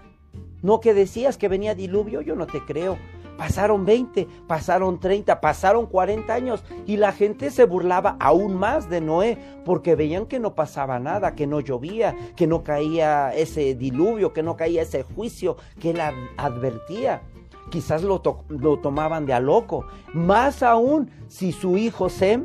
[0.62, 2.98] No que decías que venía diluvio, yo no te creo.
[3.38, 9.00] Pasaron 20, pasaron 30, pasaron 40 años y la gente se burlaba aún más de
[9.00, 14.34] Noé porque veían que no pasaba nada, que no llovía, que no caía ese diluvio,
[14.34, 16.00] que no caía ese juicio que él
[16.36, 17.22] advertía.
[17.70, 22.44] Quizás lo, lo tomaban de a loco, más aún si su hijo Sem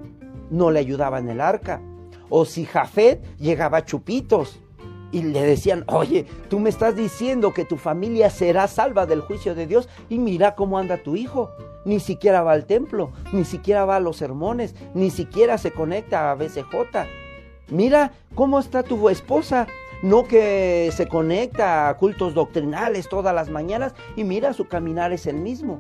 [0.50, 1.82] no le ayudaba en el arca
[2.30, 4.60] o si Jafet llegaba a chupitos
[5.12, 9.56] y le decían, oye, tú me estás diciendo que tu familia será salva del juicio
[9.56, 11.52] de Dios y mira cómo anda tu hijo.
[11.86, 16.32] Ni siquiera va al templo, ni siquiera va a los sermones, ni siquiera se conecta
[16.32, 17.08] a BCJ.
[17.70, 19.68] Mira cómo está tu esposa,
[20.04, 25.28] no que se conecta a cultos doctrinales todas las mañanas y mira su caminar es
[25.28, 25.80] el mismo.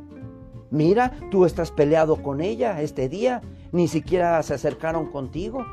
[0.71, 5.65] Mira, tú estás peleado con ella este día, ni siquiera se acercaron contigo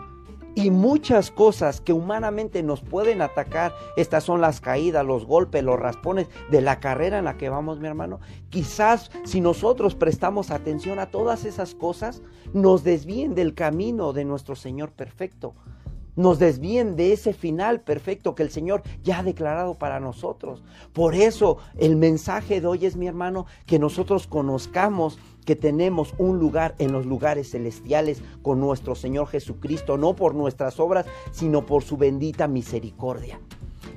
[0.55, 3.73] y muchas cosas que humanamente nos pueden atacar.
[3.97, 7.81] Estas son las caídas, los golpes, los raspones de la carrera en la que vamos,
[7.81, 8.21] mi hermano.
[8.51, 14.57] Quizás si nosotros prestamos atención a todas esas cosas, nos desvíen del camino de nuestro
[14.57, 15.55] Señor perfecto.
[16.15, 20.63] Nos desvíen de ese final perfecto que el Señor ya ha declarado para nosotros.
[20.93, 26.39] Por eso el mensaje de hoy es, mi hermano, que nosotros conozcamos que tenemos un
[26.39, 31.83] lugar en los lugares celestiales con nuestro Señor Jesucristo, no por nuestras obras, sino por
[31.83, 33.41] su bendita misericordia.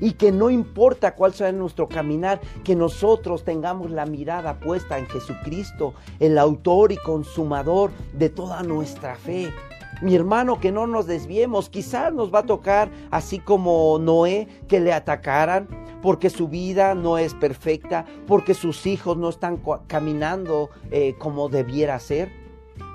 [0.02, 5.08] Y que no importa cuál sea nuestro caminar, que nosotros tengamos la mirada puesta en
[5.08, 9.54] Jesucristo, el autor y consumador de toda nuestra fe.
[10.02, 14.80] Mi hermano, que no nos desviemos, quizás nos va a tocar, así como Noé, que
[14.80, 15.68] le atacaran,
[16.02, 21.98] porque su vida no es perfecta, porque sus hijos no están caminando eh, como debiera
[22.00, 22.45] ser.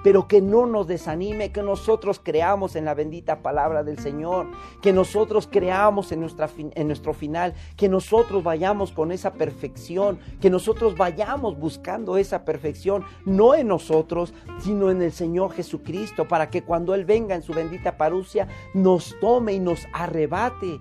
[0.03, 4.47] Pero que no nos desanime, que nosotros creamos en la bendita palabra del Señor,
[4.81, 6.27] que nosotros creamos en,
[6.75, 13.05] en nuestro final, que nosotros vayamos con esa perfección, que nosotros vayamos buscando esa perfección,
[13.25, 17.53] no en nosotros, sino en el Señor Jesucristo, para que cuando Él venga en su
[17.53, 20.81] bendita parucia, nos tome y nos arrebate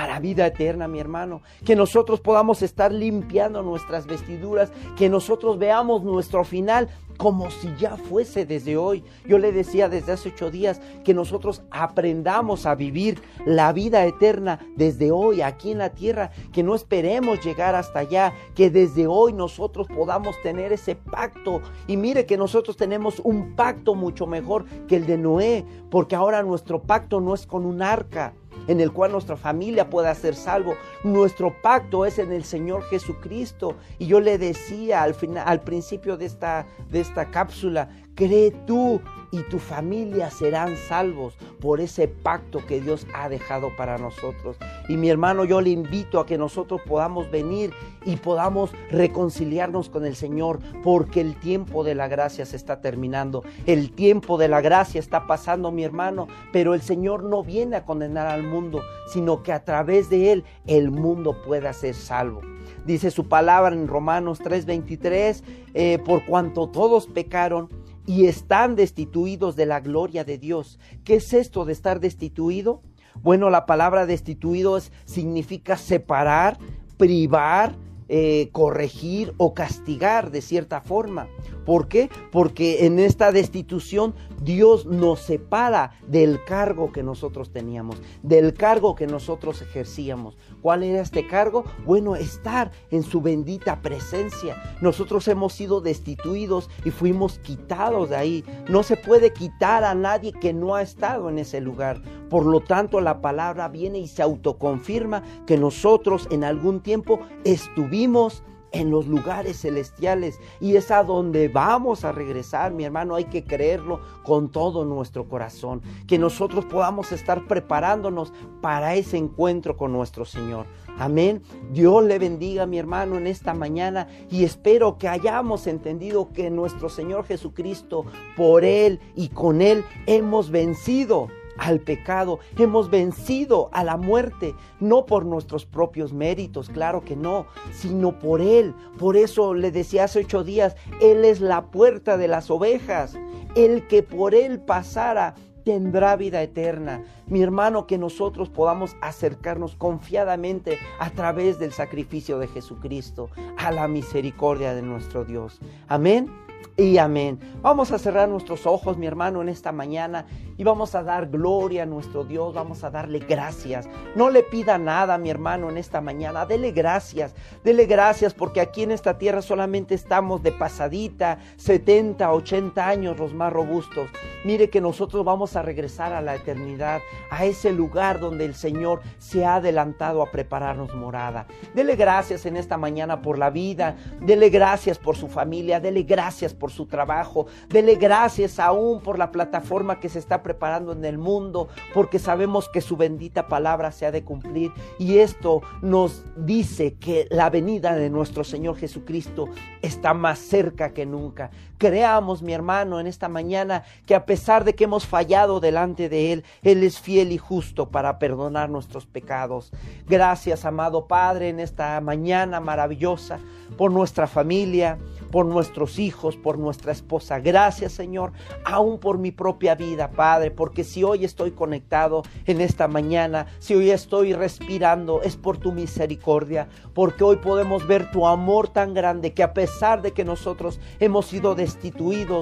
[0.00, 1.42] para vida eterna, mi hermano.
[1.62, 7.98] Que nosotros podamos estar limpiando nuestras vestiduras, que nosotros veamos nuestro final como si ya
[7.98, 9.04] fuese desde hoy.
[9.26, 14.58] Yo le decía desde hace ocho días que nosotros aprendamos a vivir la vida eterna
[14.74, 19.34] desde hoy aquí en la tierra, que no esperemos llegar hasta allá, que desde hoy
[19.34, 21.60] nosotros podamos tener ese pacto.
[21.86, 26.42] Y mire que nosotros tenemos un pacto mucho mejor que el de Noé, porque ahora
[26.42, 28.32] nuestro pacto no es con un arca,
[28.66, 30.74] en el cual nuestra familia pueda ser salvo.
[31.04, 33.76] Nuestro pacto es en el Señor Jesucristo.
[33.98, 37.88] Y yo le decía al, final, al principio de esta, de esta cápsula,
[38.20, 43.96] cree tú y tu familia serán salvos por ese pacto que Dios ha dejado para
[43.96, 44.58] nosotros.
[44.90, 47.72] Y mi hermano, yo le invito a que nosotros podamos venir
[48.04, 53.42] y podamos reconciliarnos con el Señor, porque el tiempo de la gracia se está terminando.
[53.64, 57.86] El tiempo de la gracia está pasando, mi hermano, pero el Señor no viene a
[57.86, 62.42] condenar al mundo, sino que a través de Él el mundo pueda ser salvo.
[62.86, 65.42] Dice su palabra en Romanos 3:23,
[65.74, 67.68] eh, por cuanto todos pecaron,
[68.10, 70.80] y están destituidos de la gloria de Dios.
[71.04, 72.82] ¿Qué es esto de estar destituido?
[73.22, 76.58] Bueno, la palabra destituido significa separar,
[76.96, 77.76] privar,
[78.08, 81.28] eh, corregir o castigar de cierta forma.
[81.70, 82.10] ¿Por qué?
[82.32, 89.06] Porque en esta destitución Dios nos separa del cargo que nosotros teníamos, del cargo que
[89.06, 90.36] nosotros ejercíamos.
[90.62, 91.64] ¿Cuál era este cargo?
[91.86, 94.60] Bueno, estar en su bendita presencia.
[94.80, 98.44] Nosotros hemos sido destituidos y fuimos quitados de ahí.
[98.68, 102.02] No se puede quitar a nadie que no ha estado en ese lugar.
[102.30, 108.42] Por lo tanto, la palabra viene y se autoconfirma que nosotros en algún tiempo estuvimos
[108.72, 110.40] en los lugares celestiales.
[110.60, 115.28] Y es a donde vamos a regresar, mi hermano, hay que creerlo con todo nuestro
[115.28, 120.66] corazón, que nosotros podamos estar preparándonos para ese encuentro con nuestro Señor.
[120.98, 121.42] Amén.
[121.72, 124.08] Dios le bendiga, mi hermano, en esta mañana.
[124.30, 128.04] Y espero que hayamos entendido que nuestro Señor Jesucristo,
[128.36, 131.28] por Él y con Él, hemos vencido
[131.60, 137.46] al pecado, hemos vencido a la muerte, no por nuestros propios méritos, claro que no,
[137.72, 138.74] sino por Él.
[138.98, 143.16] Por eso le decía hace ocho días, Él es la puerta de las ovejas,
[143.54, 147.04] el que por Él pasara tendrá vida eterna.
[147.26, 153.86] Mi hermano, que nosotros podamos acercarnos confiadamente a través del sacrificio de Jesucristo a la
[153.86, 155.60] misericordia de nuestro Dios.
[155.88, 156.30] Amén
[156.80, 157.38] y amén.
[157.60, 160.24] Vamos a cerrar nuestros ojos, mi hermano, en esta mañana
[160.56, 163.86] y vamos a dar gloria a nuestro Dios, vamos a darle gracias.
[164.14, 168.82] No le pida nada, mi hermano, en esta mañana, dele gracias, dele gracias porque aquí
[168.82, 174.08] en esta tierra solamente estamos de pasadita, 70, 80 años los más robustos.
[174.44, 179.02] Mire que nosotros vamos a regresar a la eternidad, a ese lugar donde el Señor
[179.18, 181.46] se ha adelantado a prepararnos morada.
[181.74, 186.54] Dele gracias en esta mañana por la vida, dele gracias por su familia, dele gracias
[186.54, 191.18] por su trabajo, dele gracias aún por la plataforma que se está preparando en el
[191.18, 196.94] mundo, porque sabemos que su bendita palabra se ha de cumplir y esto nos dice
[196.94, 199.48] que la venida de nuestro Señor Jesucristo
[199.82, 201.50] está más cerca que nunca.
[201.80, 206.34] Creamos, mi hermano, en esta mañana que a pesar de que hemos fallado delante de
[206.34, 209.72] Él, Él es fiel y justo para perdonar nuestros pecados.
[210.06, 213.40] Gracias, amado Padre, en esta mañana maravillosa
[213.78, 214.98] por nuestra familia,
[215.30, 217.40] por nuestros hijos, por nuestra esposa.
[217.40, 222.88] Gracias Señor, aún por mi propia vida, Padre, porque si hoy estoy conectado en esta
[222.88, 228.68] mañana, si hoy estoy respirando, es por tu misericordia, porque hoy podemos ver tu amor
[228.68, 231.54] tan grande que a pesar de que nosotros hemos sido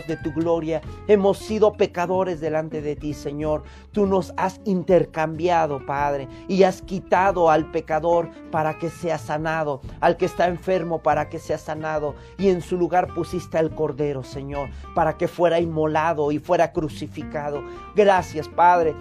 [0.07, 3.63] de tu gloria, hemos sido pecadores delante de ti, Señor,
[3.93, 10.17] tú nos has intercambiado, Padre, y has quitado al pecador para que sea sanado, al
[10.17, 14.71] que está enfermo para que sea sanado, y en su lugar pusiste al Cordero, Señor,
[14.95, 17.63] para que fuera inmolado y fuera crucificado.
[17.95, 18.95] Gracias, Padre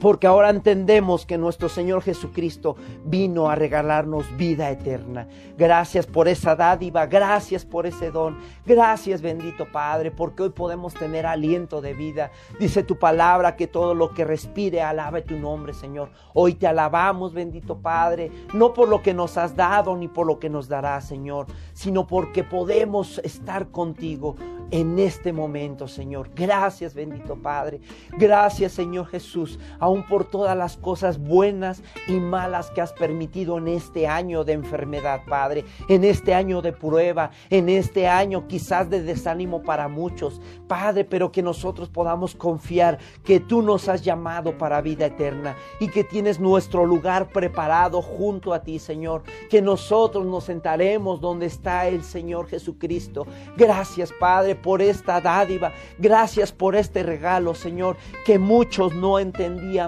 [0.00, 5.26] porque ahora entendemos que nuestro Señor Jesucristo vino a regalarnos vida eterna.
[5.56, 11.26] Gracias por esa dádiva, gracias por ese don, gracias bendito Padre, porque hoy podemos tener
[11.26, 12.30] aliento de vida.
[12.58, 16.10] Dice tu palabra que todo lo que respire alabe tu nombre, Señor.
[16.34, 20.38] Hoy te alabamos, bendito Padre, no por lo que nos has dado ni por lo
[20.38, 24.36] que nos darás, Señor, sino porque podemos estar contigo
[24.70, 26.30] en este momento, Señor.
[26.34, 27.80] Gracias, bendito Padre.
[28.18, 33.68] Gracias, Señor Jesús aún por todas las cosas buenas y malas que has permitido en
[33.68, 39.02] este año de enfermedad, Padre, en este año de prueba, en este año quizás de
[39.02, 44.80] desánimo para muchos, Padre, pero que nosotros podamos confiar que tú nos has llamado para
[44.80, 50.44] vida eterna y que tienes nuestro lugar preparado junto a ti, Señor, que nosotros nos
[50.44, 53.26] sentaremos donde está el Señor Jesucristo.
[53.56, 59.78] Gracias, Padre, por esta dádiva, gracias por este regalo, Señor, que muchos no entendían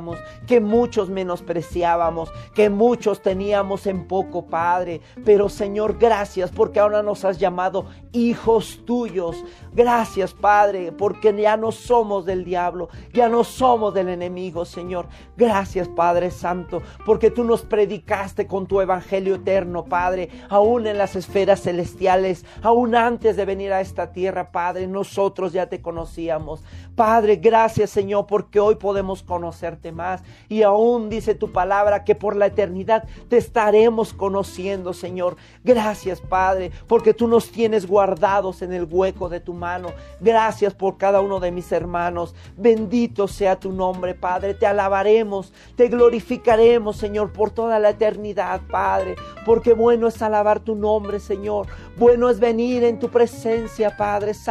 [0.47, 5.01] que muchos menospreciábamos, que muchos teníamos en poco, Padre.
[5.25, 9.45] Pero Señor, gracias porque ahora nos has llamado hijos tuyos.
[9.73, 15.07] Gracias, Padre, porque ya no somos del diablo, ya no somos del enemigo, Señor.
[15.37, 21.17] Gracias, Padre Santo, porque tú nos predicaste con tu evangelio eterno, Padre, aún en las
[21.17, 26.63] esferas celestiales, aún antes de venir a esta tierra, Padre, nosotros ya te conocíamos.
[26.95, 30.23] Padre, gracias, Señor, porque hoy podemos conocerte más.
[30.49, 35.37] Y aún dice tu palabra que por la eternidad te estaremos conociendo, Señor.
[35.65, 39.89] Gracias, Padre, porque tú nos tienes guardados en el hueco de tu mano.
[40.21, 42.35] Gracias por cada uno de mis hermanos.
[42.57, 44.55] Bendito sea tu nombre, Padre.
[44.55, 49.17] Te alabaremos, te glorificaremos, Señor, por toda la eternidad, Padre.
[49.47, 51.67] Porque bueno es alabar tu nombre, Señor.
[51.97, 54.50] Bueno es venir en tu presencia, Padre Santo.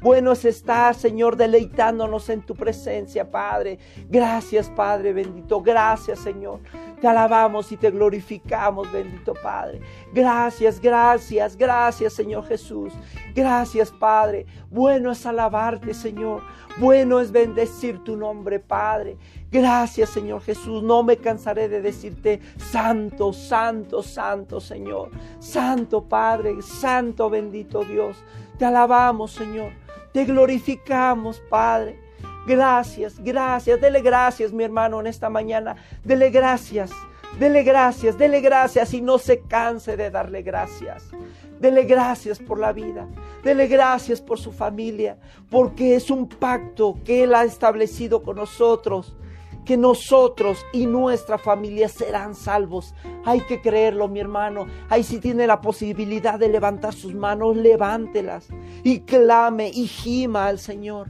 [0.00, 3.78] Bueno es estar, Señor, deleitándonos en tu presencia, Padre.
[4.08, 5.60] Gracias, Padre bendito.
[5.62, 6.60] Gracias, Señor.
[7.00, 9.80] Te alabamos y te glorificamos, bendito Padre.
[10.12, 12.92] Gracias, gracias, gracias, Señor Jesús.
[13.34, 14.46] Gracias, Padre.
[14.70, 16.42] Bueno es alabarte, Señor.
[16.78, 19.16] Bueno es bendecir tu nombre, Padre.
[19.50, 20.82] Gracias, Señor Jesús.
[20.82, 25.10] No me cansaré de decirte, Santo, Santo, Santo, Señor.
[25.40, 28.16] Santo, Padre, Santo, bendito Dios.
[28.62, 29.72] Te alabamos, Señor.
[30.12, 31.98] Te glorificamos, Padre.
[32.46, 33.80] Gracias, gracias.
[33.80, 35.74] Dele gracias, mi hermano, en esta mañana.
[36.04, 36.92] Dele gracias.
[37.40, 41.10] Dele gracias, dele gracias y no se canse de darle gracias.
[41.58, 43.08] Dele gracias por la vida.
[43.42, 45.18] Dele gracias por su familia,
[45.50, 49.16] porque es un pacto que Él ha establecido con nosotros
[49.64, 52.94] que nosotros y nuestra familia serán salvos.
[53.24, 54.66] Hay que creerlo, mi hermano.
[54.88, 58.48] Ahí si tiene la posibilidad de levantar sus manos, levántelas
[58.82, 61.08] y clame y gima al Señor.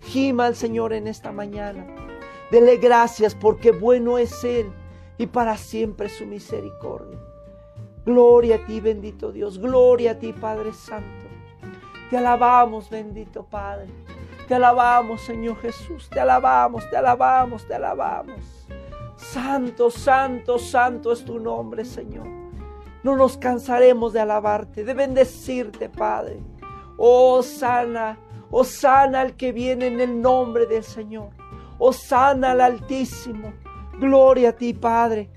[0.00, 1.86] Gima al Señor en esta mañana.
[2.50, 4.72] Dele gracias porque bueno es Él
[5.18, 7.18] y para siempre su misericordia.
[8.06, 9.58] Gloria a ti, bendito Dios.
[9.58, 11.28] Gloria a ti, Padre Santo.
[12.08, 13.88] Te alabamos, bendito Padre.
[14.48, 16.08] Te alabamos, Señor Jesús.
[16.08, 18.66] Te alabamos, te alabamos, te alabamos.
[19.16, 22.26] Santo, santo, santo es tu nombre, Señor.
[23.02, 26.40] No nos cansaremos de alabarte, de bendecirte, Padre.
[26.96, 28.18] Oh, sana,
[28.50, 31.28] oh, sana al que viene en el nombre del Señor.
[31.78, 33.52] Oh, sana al Altísimo.
[34.00, 35.30] Gloria a ti, Padre.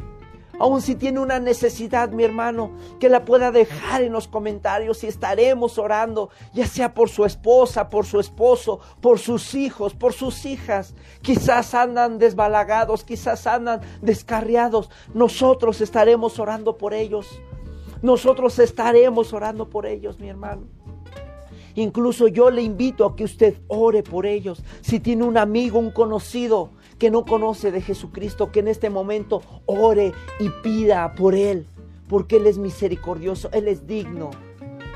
[0.62, 5.08] Aun si tiene una necesidad, mi hermano, que la pueda dejar en los comentarios y
[5.08, 10.46] estaremos orando, ya sea por su esposa, por su esposo, por sus hijos, por sus
[10.46, 10.94] hijas.
[11.24, 14.92] Quizás andan desbalagados, quizás andan descarriados.
[15.16, 17.42] Nosotros estaremos orando por ellos.
[18.04, 20.68] Nosotros estaremos orando por ellos, mi hermano.
[21.74, 24.62] Incluso yo le invito a que usted ore por ellos.
[24.82, 26.70] Si tiene un amigo, un conocido
[27.02, 31.66] que no conoce de Jesucristo, que en este momento ore y pida por él,
[32.08, 34.30] porque Él es misericordioso, Él es digno.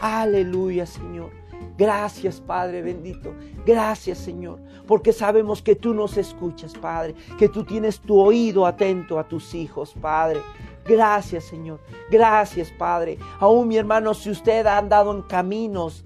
[0.01, 1.31] Aleluya, Señor.
[1.79, 3.33] Gracias, Padre bendito.
[3.65, 9.17] Gracias, Señor, porque sabemos que tú nos escuchas, Padre, que tú tienes tu oído atento
[9.17, 10.41] a tus hijos, Padre.
[10.85, 11.79] Gracias, Señor.
[12.11, 13.17] Gracias, Padre.
[13.39, 16.05] Aún mi hermano, si usted ha andado en caminos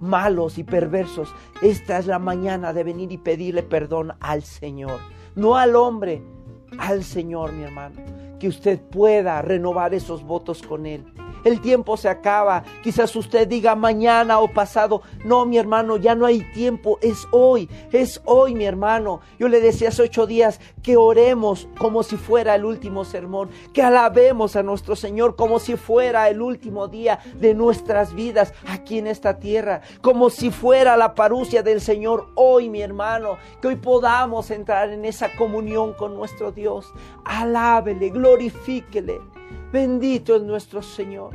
[0.00, 5.00] malos y perversos, esta es la mañana de venir y pedirle perdón al Señor.
[5.34, 6.22] No al hombre,
[6.78, 7.96] al Señor, mi hermano.
[8.38, 11.04] Que usted pueda renovar esos votos con Él
[11.44, 12.64] el tiempo se acaba.
[12.82, 15.02] Quizás usted diga mañana o pasado.
[15.24, 16.98] No, mi hermano, ya no hay tiempo.
[17.02, 19.20] Es hoy, es hoy, mi hermano.
[19.38, 23.82] Yo le decía hace ocho días que oremos como si fuera el último sermón, que
[23.82, 29.06] alabemos a nuestro Señor como si fuera el último día de nuestras vidas aquí en
[29.06, 34.50] esta tierra, como si fuera la parucia del Señor hoy, mi hermano, que hoy podamos
[34.50, 36.92] entrar en esa comunión con nuestro Dios.
[37.24, 39.39] Alábele, glorifíquele.
[39.72, 41.30] Bendito es nuestro Señor.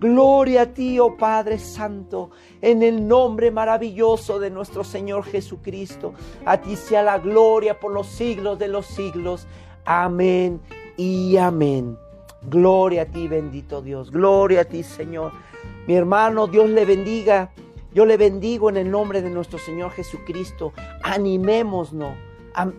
[0.00, 2.30] Gloria a ti, oh Padre Santo,
[2.60, 6.12] en el nombre maravilloso de nuestro Señor Jesucristo.
[6.44, 9.46] A ti sea la gloria por los siglos de los siglos.
[9.84, 10.60] Amén
[10.96, 11.96] y amén.
[12.42, 14.10] Gloria a ti, bendito Dios.
[14.10, 15.32] Gloria a ti, Señor.
[15.86, 17.52] Mi hermano, Dios le bendiga.
[17.94, 20.72] Yo le bendigo en el nombre de nuestro Señor Jesucristo.
[21.02, 22.14] Animémonos,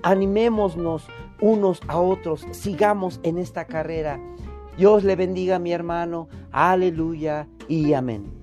[0.03, 1.07] animémonos
[1.41, 2.45] unos a otros.
[2.51, 4.19] Sigamos en esta carrera
[4.77, 6.29] Dios le bendiga a mi hermano.
[6.51, 8.37] Aleluya y amén.